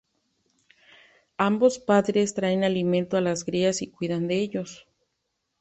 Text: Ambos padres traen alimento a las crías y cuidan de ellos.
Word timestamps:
Ambos 1.37 1.77
padres 1.77 2.33
traen 2.33 2.63
alimento 2.63 3.17
a 3.17 3.21
las 3.21 3.43
crías 3.43 3.83
y 3.83 3.87
cuidan 3.91 4.27
de 4.27 4.39
ellos. 4.39 4.87